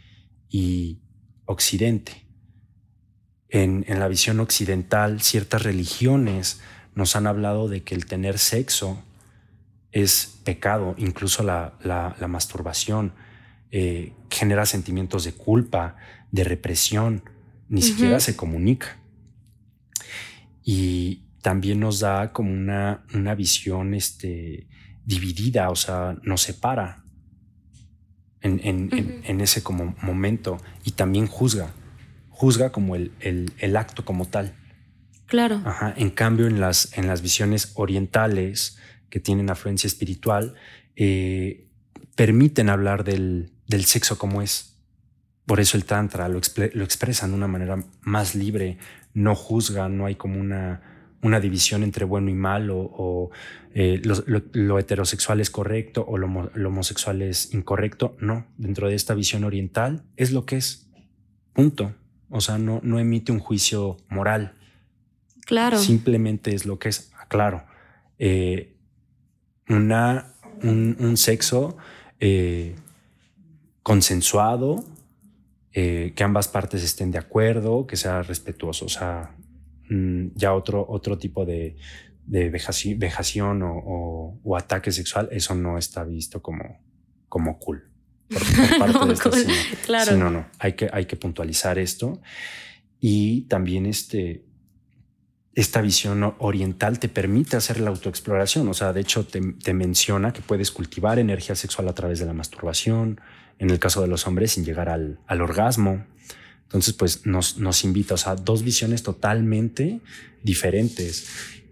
[0.48, 1.00] y
[1.44, 2.26] Occidente.
[3.50, 6.62] En, la visión occidental, ciertas religiones
[6.94, 9.04] nos han hablado de que el tener sexo
[9.92, 13.12] es pecado, incluso la, masturbación
[13.76, 15.96] eh, genera sentimientos de culpa,
[16.30, 17.24] de represión,
[17.68, 19.00] ni siquiera se comunica
[20.62, 24.68] y también nos da como una, una visión este,
[25.04, 27.02] dividida, o sea, nos separa
[28.42, 31.72] en, en, ese como momento y también juzga,
[32.30, 34.54] juzga como el, el, acto como tal.
[35.26, 35.60] Claro.
[35.64, 35.94] Ajá.
[35.96, 38.78] En cambio, en las, en las visiones orientales
[39.10, 40.54] que tienen afluencia espiritual,
[40.94, 41.66] eh,
[42.14, 44.76] permiten hablar del, del, sexo como es.
[45.46, 46.40] Por eso el Tantra lo,
[46.74, 48.78] lo expresan de una manera más libre,
[49.12, 50.80] no juzga, no hay como una,
[51.22, 53.30] una división entre bueno y malo, o
[53.76, 56.28] eh, lo, heterosexual es correcto o lo,
[56.68, 58.16] homosexual es incorrecto.
[58.20, 60.88] No, dentro de esta visión oriental es lo que es.
[61.52, 61.94] Punto.
[62.30, 64.54] O sea, no, no emite un juicio moral.
[65.44, 65.78] Claro.
[65.78, 67.12] Simplemente es lo que es.
[67.28, 67.64] Claro.
[68.18, 68.76] Eh,
[69.68, 71.76] una, un, sexo
[72.20, 72.76] eh,
[73.84, 74.82] consensuado,
[75.72, 78.86] eh, que ambas partes estén de acuerdo, que sea respetuoso.
[78.86, 79.36] O sea,
[79.90, 81.76] mm, ya otro, otro tipo de,
[82.26, 86.80] vejación, o, ataque sexual, eso no está visto como,
[87.28, 87.90] como cool.
[88.28, 88.40] Por,
[88.78, 89.30] parte de esta,
[89.84, 90.16] claro.
[90.16, 92.22] no, no, hay que, hay que puntualizar esto.
[93.00, 94.43] Y también este,
[95.54, 98.68] esta visión oriental te permite hacer la autoexploración.
[98.68, 102.32] O sea, de hecho, te, menciona que puedes cultivar energía sexual a través de la
[102.32, 103.20] masturbación,
[103.58, 106.04] en el caso de los hombres sin llegar al, orgasmo.
[106.64, 110.00] Entonces, pues nos, nos invita, o sea, dos visiones totalmente
[110.42, 111.28] diferentes.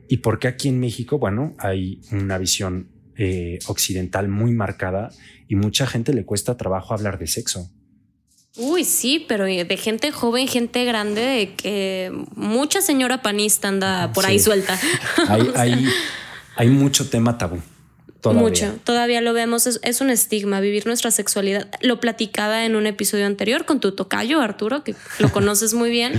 [0.08, 1.18] ¿Y por qué aquí en México?
[1.18, 5.10] Bueno, hay una visión eh, occidental muy marcada
[5.48, 7.70] y mucha gente le cuesta trabajo hablar de sexo.
[8.56, 14.26] Uy, sí, pero de gente joven, gente grande, de que mucha señora panista anda por
[14.26, 14.78] ahí suelta.
[15.28, 15.88] Hay, hay,
[16.56, 17.60] hay mucho tema tabú.
[18.30, 21.68] Mucho, todavía lo vemos, es, un estigma vivir nuestra sexualidad.
[21.80, 26.12] Lo platicaba en un episodio anterior con tu tocayo, Arturo, que lo conoces muy bien.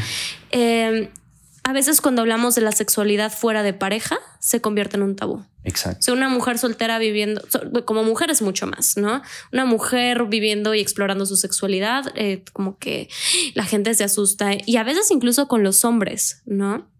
[0.51, 1.07] Em,
[1.63, 5.45] a veces cuando hablamos de la sexualidad fuera de pareja, se convierte en un tabú.
[5.63, 5.99] Exacto.
[5.99, 7.41] O sea, una mujer soltera viviendo,
[7.85, 9.21] como mujer es mucho más, ¿no?
[9.53, 13.09] Una mujer viviendo y explorando su sexualidad, eh, como que
[13.53, 16.91] la gente se asusta y a veces incluso con los hombres, ¿no?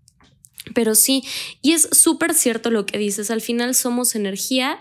[0.74, 1.26] Pero sí,
[1.62, 4.80] y es súper cierto lo que dices, al final somos energía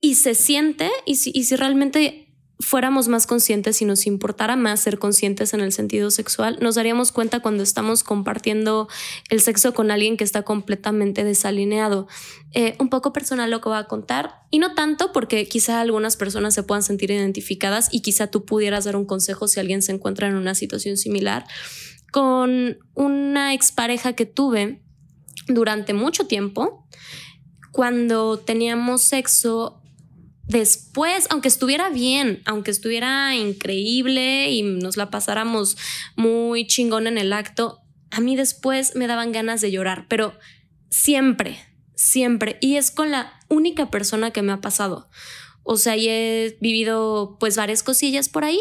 [0.00, 2.21] y se siente, y si, y si realmente
[2.62, 7.12] fuéramos más conscientes y nos importara más ser conscientes en el sentido sexual, nos daríamos
[7.12, 8.88] cuenta cuando estamos compartiendo
[9.28, 12.06] el sexo con alguien que está completamente desalineado.
[12.52, 16.16] Eh, un poco personal lo que voy a contar, y no tanto porque quizá algunas
[16.16, 19.92] personas se puedan sentir identificadas y quizá tú pudieras dar un consejo si alguien se
[19.92, 21.44] encuentra en una situación similar
[22.12, 24.82] con una expareja que tuve
[25.48, 26.86] durante mucho tiempo.
[27.72, 29.81] Cuando teníamos sexo,
[30.46, 35.76] después, aunque estuviera bien, aunque estuviera increíble y nos la pasáramos
[36.16, 40.34] muy chingón en el acto, a mí después me daban ganas de llorar, pero
[40.90, 41.58] siempre,
[41.94, 42.58] siempre.
[42.60, 45.08] Y es con la única persona que me ha pasado.
[45.64, 48.60] O sea, y he vivido pues varias cosillas por ahí,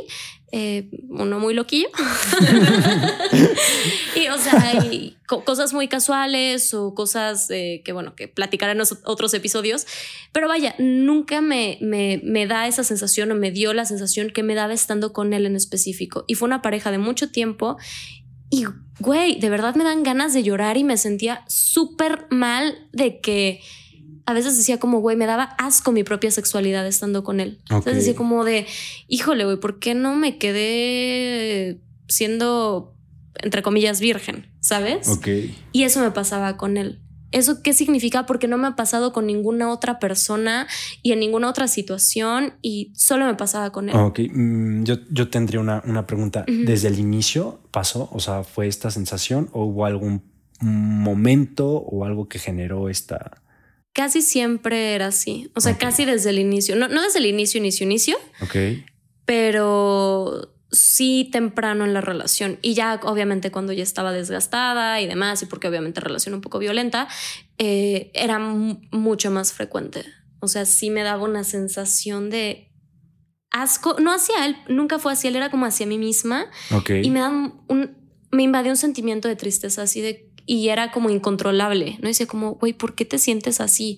[0.51, 1.87] eh, uno muy loquillo.
[4.15, 8.81] y o sea, hay cosas muy casuales o cosas eh, que, bueno, que platicaré en
[9.05, 9.87] otros episodios.
[10.33, 14.43] Pero vaya, nunca me, me, me, da esa sensación o me dio la sensación que
[14.43, 16.25] me daba estando con él en específico.
[16.27, 17.77] Y fue una pareja de mucho tiempo
[18.49, 18.65] Y,
[18.99, 23.61] güey, de verdad me dan ganas de llorar y me sentía súper mal de que
[24.25, 27.59] a veces decía como, güey, me daba asco mi propia sexualidad estando con él.
[27.69, 28.65] Entonces decía como de,
[29.07, 32.95] híjole, güey, ¿por qué no me quedé siendo,
[33.35, 34.47] entre comillas, virgen?
[34.59, 35.07] ¿Sabes?
[35.07, 35.27] Ok.
[35.71, 37.01] Y eso me pasaba con él.
[37.31, 38.25] ¿Eso qué significa?
[38.25, 40.67] Porque no me ha pasado con ninguna otra persona
[41.01, 43.95] y en ninguna otra situación y solo me pasaba con él.
[43.95, 46.43] Ok, mm, yo, yo tendría una, una pregunta.
[46.47, 48.09] ¿Desde el inicio pasó?
[48.11, 50.23] O sea, ¿fue esta sensación o hubo algún
[50.59, 53.41] momento o algo que generó esta...
[53.93, 57.57] Casi siempre era así, o sea, casi desde el inicio, no, no desde el inicio,
[57.59, 58.55] inicio, inicio, Ok.
[59.25, 62.57] pero sí temprano en la relación.
[62.61, 66.59] Y ya obviamente cuando ya estaba desgastada y demás y porque obviamente relación un poco
[66.59, 67.09] violenta
[67.57, 70.05] eh, era mucho más frecuente.
[70.39, 72.71] O sea sí me daba una sensación de
[73.51, 73.97] asco.
[73.99, 76.45] No hacia él nunca fue hacia él era como hacia mí misma.
[76.73, 76.91] Ok.
[77.03, 78.01] y me da un
[78.33, 82.55] me invadió un sentimiento de tristeza así de y era como incontrolable no decía como
[82.55, 83.97] güey por qué te sientes así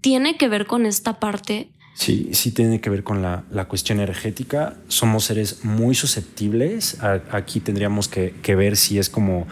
[0.00, 1.70] tiene que ver con esta parte.
[1.94, 4.76] Sí, sí tiene que ver con la, la cuestión energética.
[4.86, 7.02] Somos seres muy susceptibles.
[7.02, 9.48] A- aquí tendríamos que, que ver si es como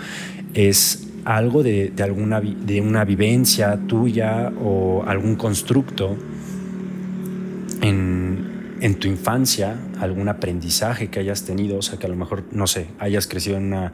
[0.55, 6.17] es algo de, de alguna de una vivencia tuya o algún constructo
[7.83, 12.45] en, en tu infancia, algún aprendizaje que hayas tenido, o sea, que a lo mejor,
[12.53, 13.93] no sé, hayas crecido en una,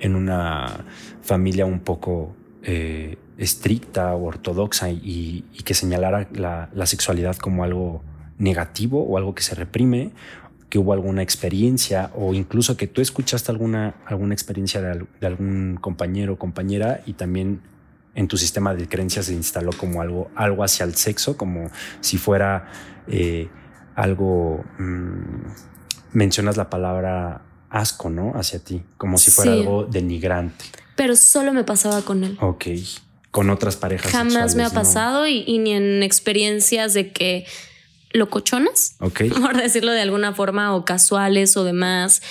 [0.00, 0.84] en una
[1.22, 8.02] familia un poco eh, estricta o ortodoxa y, que señalara la, sexualidad como algo
[8.38, 10.12] negativo o algo que se reprime,
[10.68, 16.34] que hubo alguna experiencia o incluso que tú escuchaste alguna, alguna experiencia de algún compañero
[16.34, 17.60] o compañera y también
[18.16, 22.16] en tu sistema de creencias se instaló como algo, algo hacia el sexo, como si
[22.18, 22.66] fuera
[23.06, 23.48] eh,
[23.94, 28.32] algo, mm, mencionas la palabra asco, ¿no?
[28.34, 29.58] Hacia ti, como si fuera Sí.
[29.60, 30.64] algo denigrante.
[30.96, 32.66] pero solo me pasaba con él Ok.
[33.30, 34.10] Con otras parejas.
[34.10, 37.44] Jamás me ha pasado y, y ni en experiencias de que
[38.12, 39.22] locochonas, Ok.
[39.40, 42.22] por decirlo de alguna forma, o casuales o demás.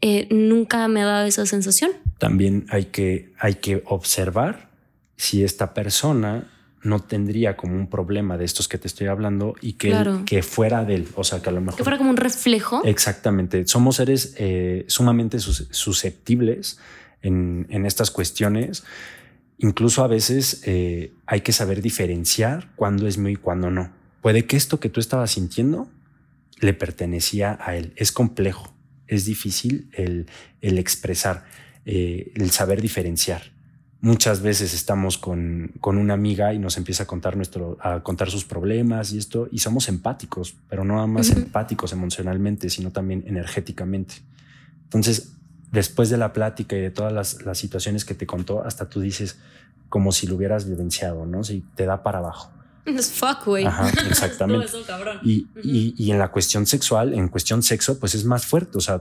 [0.00, 1.90] eh, nunca me ha dado esa sensación.
[2.18, 4.70] También hay que, hay que observar
[5.16, 6.50] si esta persona
[6.84, 10.22] no tendría como un problema de estos que te estoy hablando y que, Claro.
[10.26, 11.08] que fuera de él.
[11.16, 11.76] O sea, que a lo mejor.
[11.78, 12.82] Que fuera como un reflejo.
[12.84, 13.66] Exactamente.
[13.66, 16.78] Somos seres eh, sumamente sus- susceptibles
[17.22, 18.84] en, en estas cuestiones.
[19.58, 23.90] Incluso a veces eh, hay que saber diferenciar cuándo es mío y cuándo no.
[24.20, 25.88] Puede que esto que tú estabas sintiendo
[26.60, 27.92] le pertenecía a él.
[27.96, 28.74] Es complejo,
[29.06, 30.26] es difícil el,
[30.60, 31.44] el expresar,
[31.86, 33.53] eh, el saber diferenciar.
[34.04, 38.30] Muchas veces estamos con, con una amiga y nos empieza a contar, nuestro, a contar
[38.30, 43.24] sus problemas y esto, y somos empáticos, pero no nada más empáticos emocionalmente, sino también
[43.26, 44.16] energéticamente.
[44.82, 45.32] Entonces,
[45.72, 49.00] después de la plática y de todas las, las situaciones que te contó, hasta tú
[49.00, 49.38] dices
[49.88, 51.42] como si lo hubieras vivenciado, ¿no?
[51.42, 52.52] Si te da para abajo.
[52.84, 53.64] Es fuck, güey.
[53.64, 54.66] Ajá, exactamente.
[54.70, 55.18] No, cabrón.
[55.22, 58.76] Y, y- y en la cuestión sexual, en cuestión sexo, pues es más fuerte.
[58.76, 59.00] O sea,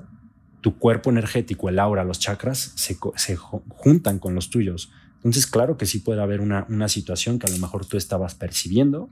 [0.63, 4.91] tu cuerpo energético, el aura, los chakras se, se ju- juntan con los tuyos.
[5.17, 8.33] Entonces, claro que sí puede haber una, una situación que a lo mejor tú estabas
[8.35, 9.09] percibiendo,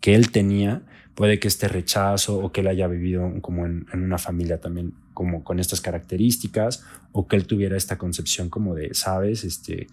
[0.00, 0.82] que él tenía,
[1.14, 5.44] puede que este rechazo o que él haya vivido como en, una familia también como
[5.44, 9.86] con estas características o que él tuviera esta concepción como de, sabes, este,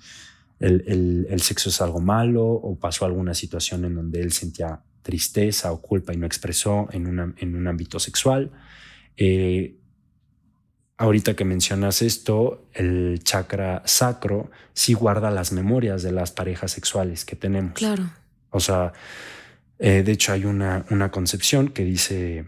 [0.60, 4.82] el, el- el sexo es algo malo o pasó alguna situación en donde él sentía
[5.02, 8.52] tristeza o culpa y no expresó en, una- en un ámbito sexual.
[9.16, 9.76] Eh,
[11.00, 17.24] ahorita que mencionas esto, el chakra sacro sí guarda las memorias de las parejas sexuales
[17.24, 17.74] que tenemos.
[17.74, 18.12] Claro.
[18.52, 18.92] O sea,
[19.80, 22.46] eh, de hecho hay una, una concepción que dice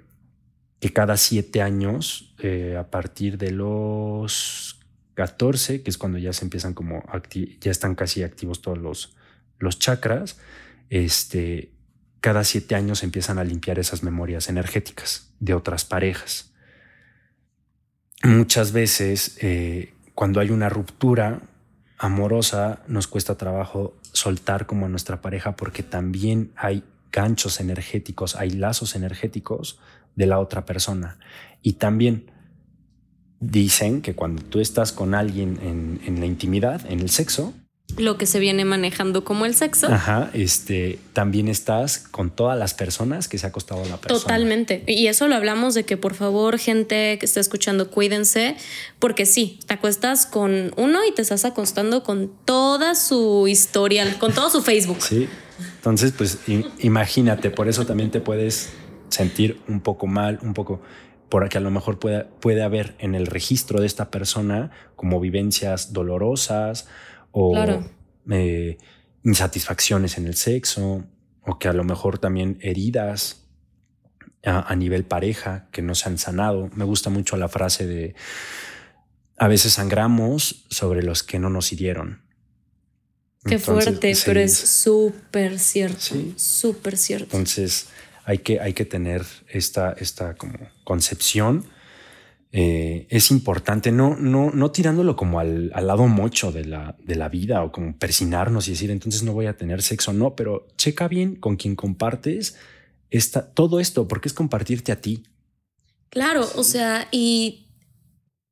[0.81, 4.81] que cada siete años, eh, a partir de los
[5.13, 7.03] 14, que es cuando ya se empiezan como,
[7.61, 9.15] ya están casi activos todos los,
[9.59, 10.37] los chakras,
[10.89, 11.71] este,
[12.19, 16.50] cada siete años empiezan a limpiar esas memorias energéticas de otras parejas.
[18.23, 21.41] Muchas veces, eh, cuando hay una ruptura
[21.97, 28.51] amorosa, nos cuesta trabajo soltar como a nuestra pareja porque también hay ganchos energéticos, hay
[28.51, 29.79] lazos energéticos
[30.15, 31.17] de la otra persona.
[31.63, 32.31] Y también
[33.39, 37.53] dicen que cuando tú estás con alguien en, en la intimidad, en el sexo,
[37.97, 39.87] Lo que se viene manejando como el sexo.
[39.87, 44.21] ajá, este, también estás con todas las personas que se ha acostado la persona.
[44.21, 44.83] Totalmente.
[44.87, 48.55] Y eso lo hablamos de que por favor, gente que está escuchando, cuídense,
[48.99, 54.33] porque sí, te acuestas con uno y te estás acostando con toda su historial, con
[54.33, 55.01] todo su Facebook.
[55.01, 55.27] Sí.
[55.75, 56.39] Entonces, pues
[56.79, 58.69] imagínate, por eso también te puedes
[59.09, 60.81] sentir un poco mal, un poco.
[61.29, 65.93] porque a lo mejor puede, puede haber en el registro de esta persona como vivencias
[65.93, 66.87] dolorosas
[67.31, 67.53] o
[68.29, 68.77] eh,
[69.23, 71.05] insatisfacciones en el sexo
[71.43, 73.47] o que a lo mejor también heridas
[74.43, 76.69] a, nivel pareja que no se han sanado.
[76.75, 78.15] Me gusta mucho la frase de
[79.37, 82.21] a veces sangramos sobre los que no nos hirieron.
[83.43, 86.15] Qué fuerte, pero es súper cierto.
[86.35, 87.25] Súper cierto.
[87.25, 87.87] Entonces
[88.23, 91.65] hay que, hay que tener esta, esta como concepción.
[92.53, 97.29] Eh, es importante, no, no, no tirándolo como al, lado mocho de la, de la
[97.29, 101.07] vida o como persinarnos y decir entonces no voy a tener sexo, no, pero checa
[101.07, 102.57] bien con quien compartes
[103.09, 105.23] esta, todo esto, porque es compartirte a ti.
[106.09, 107.67] Claro, o sea, y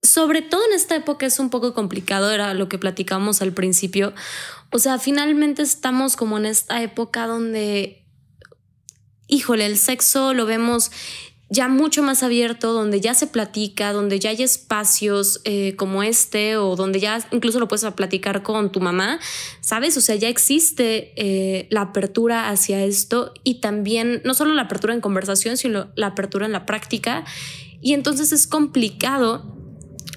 [0.01, 4.13] sobre todo en esta época es un poco complicado, era lo que platicamos al principio.
[4.71, 8.05] O sea, finalmente estamos como en esta época donde,
[9.27, 10.91] híjole, el sexo lo vemos
[11.49, 16.57] ya mucho más abierto, donde ya se platica, donde ya hay espacios eh, como este
[16.57, 19.19] o donde ya incluso lo puedes platicar con tu mamá,
[19.59, 19.97] ¿sabes?
[19.97, 24.93] O sea, ya existe eh, la apertura hacia esto y también no solo la apertura
[24.93, 27.25] en conversación, sino la apertura en la práctica.
[27.81, 29.55] Y entonces es complicado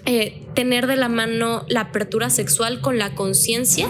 [0.04, 3.88] eh, tener de la mano la apertura sexual con la conciencia.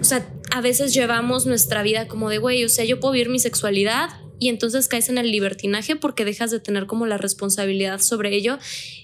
[0.00, 3.30] O sea, a veces llevamos nuestra vida como de, güey, o sea, yo puedo vivir
[3.30, 8.00] mi sexualidad y entonces caes en el libertinaje porque dejas de tener como la responsabilidad
[8.00, 8.58] sobre ello.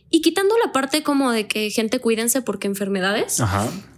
[0.08, 3.42] Y quitando la parte como de que gente cuídense porque enfermedades,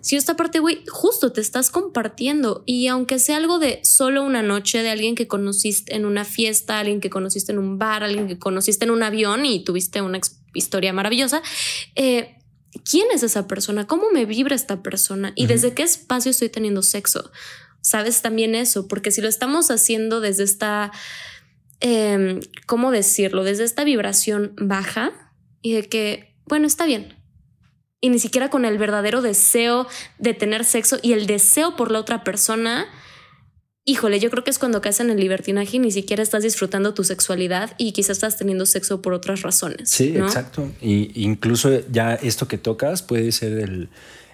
[0.00, 4.42] si esta parte, güey, justo te estás compartiendo y aunque sea algo de solo una
[4.42, 8.26] noche, de alguien que conociste en una fiesta, alguien que conociste en un bar, alguien
[8.26, 10.20] que conociste en un avión y tuviste una
[10.54, 11.40] historia maravillosa,
[11.94, 12.36] eh,
[12.84, 13.86] ¿quién es esa persona?
[13.86, 15.32] ¿Cómo me vibra esta persona?
[15.36, 17.30] ¿Y desde qué espacio estoy teniendo sexo?
[17.80, 18.88] ¿Sabes también eso?
[18.88, 20.92] Porque si lo estamos haciendo desde esta,
[21.80, 23.44] em, ¿cómo decirlo?
[23.44, 25.12] Desde esta vibración baja
[25.62, 27.14] y de que, bueno, está bien.
[28.00, 29.86] Y ni siquiera con el verdadero deseo
[30.18, 32.86] de tener sexo y el deseo por la otra persona,
[33.88, 36.92] híjole, yo creo que es cuando caes en el libertinaje y ni siquiera estás disfrutando
[36.92, 39.88] tu sexualidad y quizás estás teniendo sexo por otras razones.
[39.90, 40.70] Sí, exacto.
[40.82, 43.88] Y incluso ya esto que tocas puede ser el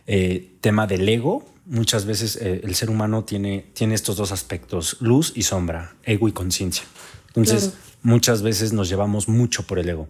[0.06, 1.53] eh, tema del ego.
[1.66, 6.28] Muchas veces eh, el ser humano tiene, tiene estos dos aspectos, luz y sombra, ego
[6.28, 6.84] y conciencia.
[7.28, 10.08] Entonces, muchas veces nos llevamos mucho por el ego.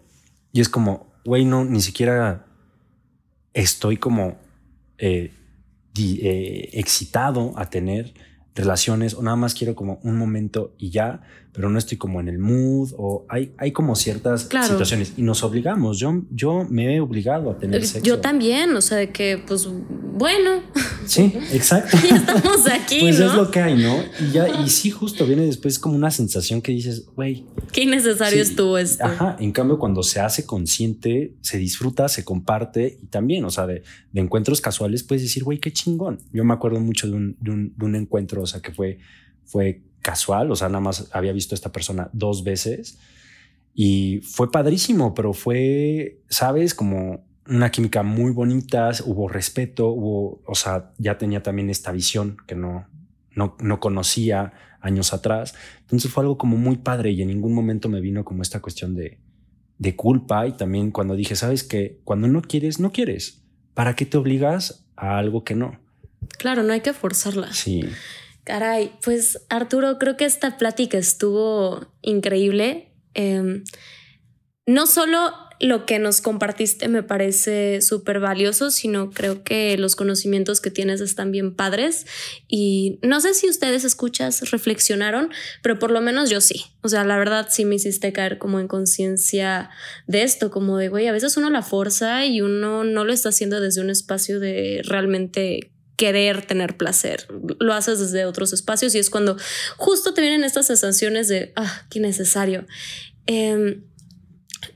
[0.53, 2.47] Y es como, güey, no, ni siquiera
[3.55, 4.39] estoy como
[4.99, 5.33] eh,
[6.73, 8.13] excitado a tener
[8.55, 11.23] relaciones o nada más quiero como un momento y ya,
[11.55, 15.45] pero no estoy como en el mood o hay, hay como ciertas situaciones y nos
[15.45, 16.01] obligamos.
[16.01, 18.05] Yo, yo me he obligado a tener sexo.
[18.05, 20.63] Yo también, o sea, de que pues bueno.
[21.07, 21.97] Sí, exacto.
[22.11, 22.99] ya estamos aquí.
[23.01, 24.03] pues es lo que hay, ¿no?
[24.21, 27.47] Y ya, y sí, justo viene después como una sensación que dices, güey.
[27.73, 29.05] Qué innecesario estuvo esto.
[29.05, 29.37] Ajá.
[29.39, 33.85] En cambio, cuando se hace consciente, se disfruta, se comparte y también, o sea, de,
[34.11, 36.19] de encuentros casuales puedes decir, güey, qué chingón.
[36.33, 38.99] Yo me acuerdo mucho de un, de un, de un encuentro, o sea, que fue,
[39.45, 42.99] fue casual, o sea, nada más había visto a esta persona dos veces
[43.75, 50.55] y fue padrísimo, pero fue, sabes, como una química muy bonita, hubo respeto, hubo, o
[50.55, 52.87] sea, ya tenía también esta visión que no,
[53.35, 55.55] no, no conocía años atrás.
[55.81, 58.95] Entonces fue algo como muy padre y en ningún momento me vino como esta cuestión
[58.95, 59.19] de,
[59.79, 63.43] de culpa y también cuando dije, sabes que cuando no quieres, no quieres.
[63.75, 65.81] ¿Para qué te obligas a algo que no?
[66.39, 67.53] Claro, no hay que forzarla.
[67.53, 67.85] Sí.
[68.45, 72.92] Caray, pues Arturo, creo que esta plática estuvo increíble.
[73.14, 73.64] Em,
[74.66, 80.61] no solo lo que nos compartiste me parece súper valioso, sino creo que los conocimientos
[80.61, 82.07] que tienes están bien padres.
[82.49, 85.30] Y no sé si ustedes escuchas reflexionaron,
[85.62, 86.66] pero por lo menos yo sí.
[86.82, 89.70] O sea, la verdad sí me hiciste caer como en conciencia
[90.07, 93.30] de esto, como de, güey, a veces uno la fuerza y uno no lo está
[93.30, 97.26] haciendo desde un espacio de realmente querer tener placer.
[97.59, 99.36] Lo haces desde otros espacios y es cuando
[99.76, 102.66] justo te vienen estas sensaciones de, ah, qué necesario.
[103.26, 103.84] Em,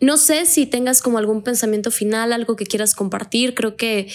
[0.00, 3.54] no sé si tengas como algún pensamiento final, algo que quieras compartir.
[3.54, 4.12] Creo que,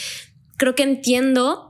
[0.58, 1.70] creo que entiendo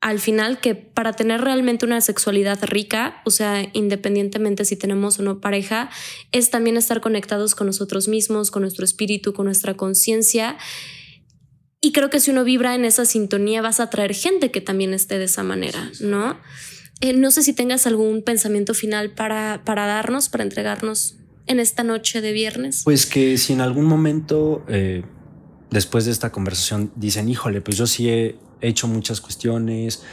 [0.00, 5.22] al final que para tener realmente una sexualidad rica, o sea, independientemente si tenemos o
[5.22, 5.90] no pareja,
[6.32, 10.58] es también estar conectados con nosotros mismos, con nuestro espíritu, con nuestra conciencia
[11.82, 14.94] y creo que si uno vibra en esa sintonía vas a atraer gente que también
[14.94, 16.38] esté de esa manera, ¿no?
[17.00, 21.18] Eh, no sé si tengas algún pensamiento final para, para darnos, para entregarnos
[21.48, 22.82] en esta noche de viernes.
[22.84, 25.02] Pues que si en algún momento, eh,
[25.72, 30.04] después de esta conversación, dicen, híjole, pues yo sí he hecho muchas cuestiones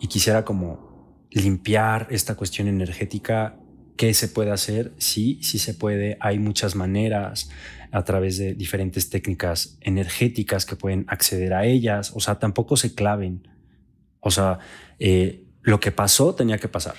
[0.00, 3.57] y quisiera como limpiar esta cuestión energética,
[3.98, 4.92] ¿Qué se puede hacer?
[4.98, 6.18] Sí, sí se puede.
[6.20, 7.50] Hay muchas maneras
[7.90, 12.12] a través de diferentes técnicas energéticas que pueden acceder a ellas.
[12.14, 13.48] O sea, tampoco se claven.
[14.20, 14.60] O sea,
[15.00, 16.94] eh, lo que pasó tenía que pasar.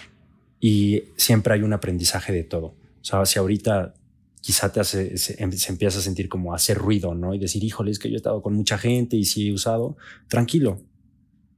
[0.59, 2.75] Y siempre hay un aprendizaje de todo.
[3.01, 3.93] O sea, si ahorita
[4.41, 7.33] quizá te hace, se, em, se, empieza a sentir como hacer ruido, ¿no?
[7.33, 9.95] Y decir, híjole, es que yo he estado con mucha gente y sí he usado.
[10.27, 10.81] Tranquilo.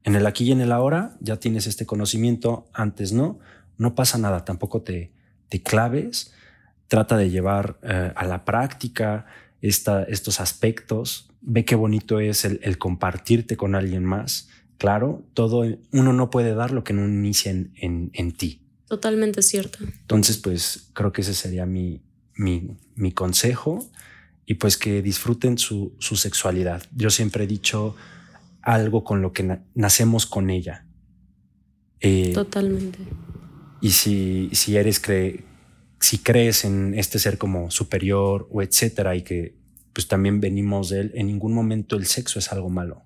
[0.04, 3.40] En el aquí y en el ahora ya tienes este conocimiento, antes no.
[3.80, 5.12] No pasa nada, tampoco te,
[5.52, 6.34] te claves,
[6.88, 9.28] trata de llevar eh, a la práctica
[9.62, 14.48] esta, estos aspectos, ve qué bonito es el, compartirte con alguien más.
[14.78, 17.72] Claro, todo uno no puede dar lo que no inicia en,
[18.14, 18.62] en, ti.
[18.88, 19.80] Totalmente cierto.
[19.84, 22.02] Entonces, pues creo que ese sería mi,
[22.36, 23.86] mi, mi consejo
[24.46, 26.82] y pues que disfruten su, su, sexualidad.
[26.96, 27.96] Yo siempre he dicho
[28.62, 30.86] algo con lo que nacemos con ella.
[32.00, 33.00] Eh, Totalmente.
[33.82, 35.44] Y si, si eres cre
[36.02, 39.56] si crees en este ser como superior o etcétera y que
[39.94, 43.04] pues también venimos de él, en ningún momento el sexo es algo malo.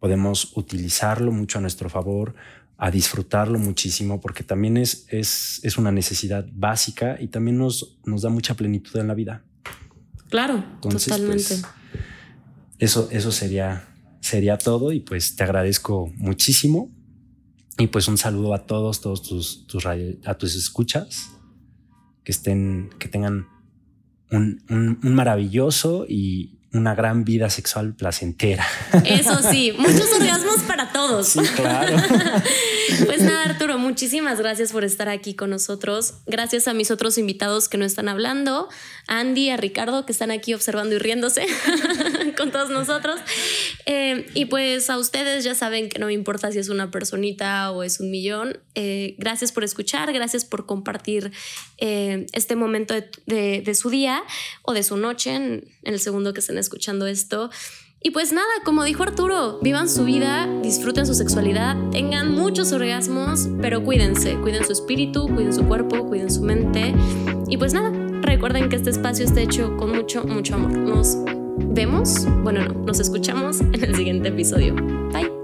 [0.00, 2.34] Podemos utilizarlo mucho a nuestro favor,
[2.78, 8.22] a disfrutarlo muchísimo, porque también es, es, es una necesidad básica y también nos, nos
[8.22, 9.44] da mucha plenitud en la vida.
[10.30, 11.56] Claro, pues, totalmente.
[12.78, 13.88] eso, eso sería,
[14.20, 16.90] sería todo y pues te agradezco muchísimo
[17.78, 21.30] y pues un saludo a todos, todos tus, tus a tus escuchas,
[22.24, 23.46] que estén, que tengan
[24.30, 28.66] un, un, un maravilloso y una gran vida sexual placentera.
[29.04, 31.28] Eso sí, muchos orgasmos para todos.
[31.28, 31.96] Sí, claro.
[33.04, 36.14] Pues nada, Arturo, muchísimas gracias por estar aquí con nosotros.
[36.26, 38.68] Gracias a mis otros invitados que no están hablando,
[39.06, 41.46] a Andy, a Ricardo, que están aquí observando y riéndose
[42.38, 43.20] con todos nosotros.
[43.84, 47.70] Eh, y pues a ustedes ya saben que no me importa si es una personita
[47.72, 48.58] o es un millón.
[48.74, 51.30] Eh, gracias por escuchar, gracias por compartir
[51.76, 52.94] eh, este momento
[53.26, 54.22] de, de, su día
[54.62, 57.50] o de su noche en, en el segundo que se escuchando esto.
[58.00, 63.48] Y pues nada, como dijo Arturo, vivan su vida, disfruten su sexualidad, tengan muchos orgasmos,
[63.60, 66.94] pero cuídense, cuiden su espíritu, cuiden su cuerpo, cuiden su mente.
[67.48, 67.90] Y pues nada,
[68.22, 70.70] recuerden que este espacio está hecho con mucho, mucho amor.
[70.70, 71.18] Nos
[71.58, 74.74] vemos, bueno, no, nos escuchamos en el siguiente episodio.
[75.12, 75.37] Bye.